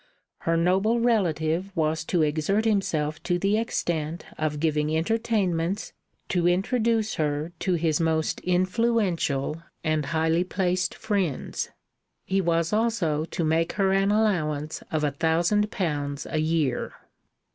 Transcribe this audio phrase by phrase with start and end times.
[0.39, 5.93] Her noble relative was to exert himself to the extent of giving entertainments
[6.29, 11.69] to introduce her to his most influential and highly placed friends.
[12.25, 16.93] He was also to make her an allowance of a thousand pounds a year.